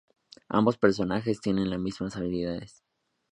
Ambos 0.49 0.79
personajes 0.79 1.41
tienen 1.41 1.69
las 1.69 1.79
mismas 1.79 2.15
habilidades. 2.17 2.81